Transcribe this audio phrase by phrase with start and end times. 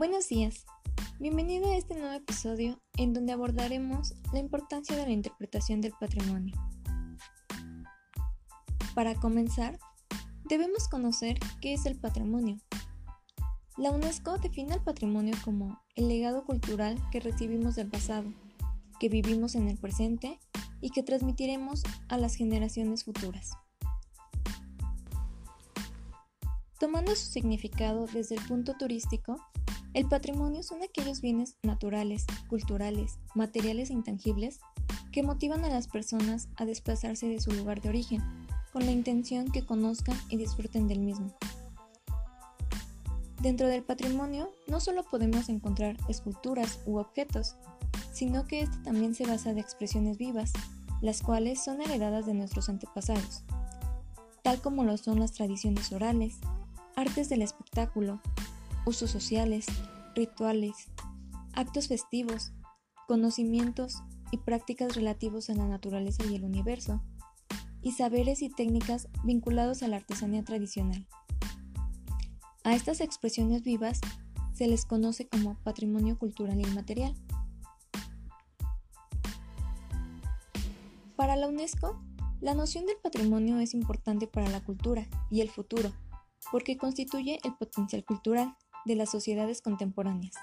[0.00, 0.64] Buenos días,
[1.18, 6.56] bienvenido a este nuevo episodio en donde abordaremos la importancia de la interpretación del patrimonio.
[8.94, 9.78] Para comenzar,
[10.48, 12.56] debemos conocer qué es el patrimonio.
[13.76, 18.32] La UNESCO define el patrimonio como el legado cultural que recibimos del pasado,
[18.98, 20.40] que vivimos en el presente
[20.80, 23.50] y que transmitiremos a las generaciones futuras.
[26.78, 29.36] Tomando su significado desde el punto turístico,
[29.92, 34.60] el patrimonio son aquellos bienes naturales, culturales, materiales e intangibles
[35.10, 38.22] que motivan a las personas a desplazarse de su lugar de origen,
[38.72, 41.34] con la intención que conozcan y disfruten del mismo.
[43.42, 47.56] Dentro del patrimonio no solo podemos encontrar esculturas u objetos,
[48.12, 50.52] sino que este también se basa de expresiones vivas,
[51.00, 53.42] las cuales son heredadas de nuestros antepasados,
[54.42, 56.38] tal como lo son las tradiciones orales,
[56.96, 58.20] artes del espectáculo,
[58.86, 59.66] usos sociales,
[60.14, 60.74] rituales,
[61.52, 62.52] actos festivos,
[63.06, 67.02] conocimientos y prácticas relativos a la naturaleza y el universo,
[67.82, 71.06] y saberes y técnicas vinculados a la artesanía tradicional.
[72.62, 74.00] A estas expresiones vivas
[74.52, 77.14] se les conoce como patrimonio cultural inmaterial.
[81.16, 82.00] Para la UNESCO,
[82.40, 85.92] la noción del patrimonio es importante para la cultura y el futuro,
[86.50, 90.34] porque constituye el potencial cultural de las sociedades contemporáneas,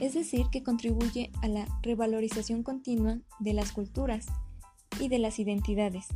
[0.00, 4.26] es decir, que contribuye a la revalorización continua de las culturas
[5.00, 6.06] y de las identidades,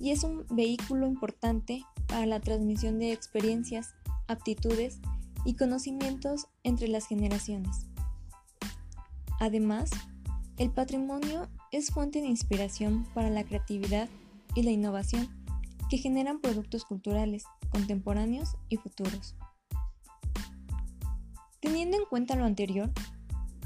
[0.00, 3.94] y es un vehículo importante para la transmisión de experiencias,
[4.26, 5.00] aptitudes
[5.44, 7.86] y conocimientos entre las generaciones.
[9.40, 9.90] Además,
[10.56, 14.08] el patrimonio es fuente de inspiración para la creatividad
[14.54, 15.28] y la innovación
[15.88, 19.36] que generan productos culturales contemporáneos y futuros.
[21.68, 22.90] Teniendo en cuenta lo anterior,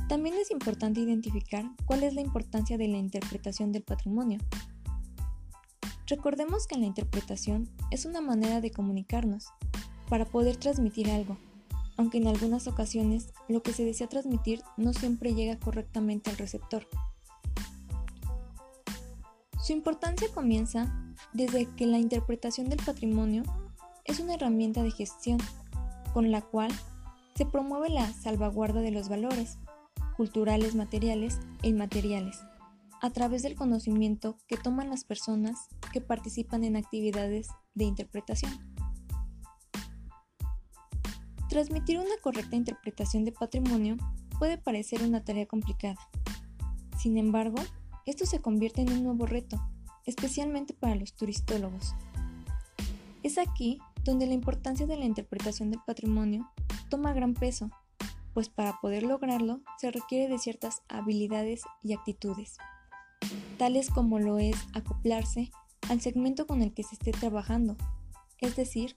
[0.08, 4.40] también es importante identificar cuál es la importancia de la interpretación del patrimonio.
[6.08, 9.46] Recordemos que la interpretación es una manera de comunicarnos
[10.08, 11.38] para poder transmitir algo,
[11.96, 16.88] aunque en algunas ocasiones lo que se desea transmitir no siempre llega correctamente al receptor.
[19.62, 23.44] Su importancia comienza desde que la interpretación del patrimonio
[24.04, 25.38] es una herramienta de gestión
[26.12, 26.72] con la cual
[27.34, 29.58] se promueve la salvaguarda de los valores
[30.16, 32.38] culturales, materiales e inmateriales,
[33.00, 38.52] a través del conocimiento que toman las personas que participan en actividades de interpretación.
[41.48, 43.96] Transmitir una correcta interpretación de patrimonio
[44.38, 45.96] puede parecer una tarea complicada.
[46.98, 47.58] Sin embargo,
[48.06, 49.60] esto se convierte en un nuevo reto,
[50.06, 51.94] especialmente para los turistólogos.
[53.22, 56.50] Es aquí donde la importancia de la interpretación del patrimonio
[56.88, 57.70] toma gran peso,
[58.34, 62.56] pues para poder lograrlo se requiere de ciertas habilidades y actitudes,
[63.58, 65.50] tales como lo es acoplarse
[65.88, 67.76] al segmento con el que se esté trabajando,
[68.38, 68.96] es decir,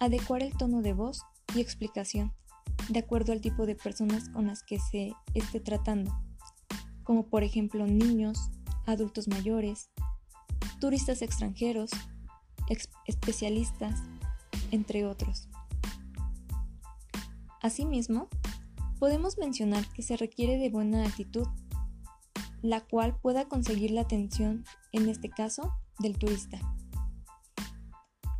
[0.00, 1.22] adecuar el tono de voz
[1.54, 2.32] y explicación
[2.88, 6.16] de acuerdo al tipo de personas con las que se esté tratando,
[7.02, 8.50] como por ejemplo niños,
[8.86, 9.90] adultos mayores,
[10.80, 11.90] turistas extranjeros,
[13.06, 14.02] especialistas,
[14.70, 15.48] entre otros.
[17.66, 18.28] Asimismo,
[19.00, 21.48] podemos mencionar que se requiere de buena actitud,
[22.62, 26.60] la cual pueda conseguir la atención, en este caso, del turista.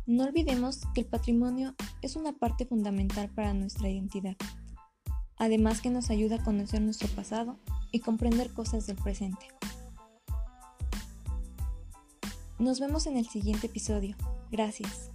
[0.05, 4.37] No olvidemos que el patrimonio es una parte fundamental para nuestra identidad,
[5.35, 7.59] además que nos ayuda a conocer nuestro pasado
[7.91, 9.45] y comprender cosas del presente.
[12.59, 14.15] Nos vemos en el siguiente episodio.
[14.51, 15.11] Gracias.